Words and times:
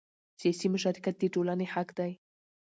سیاسي 0.39 0.67
مشارکت 0.75 1.15
د 1.19 1.23
ټولنې 1.33 1.65
حق 1.73 1.89
دی 1.99 2.11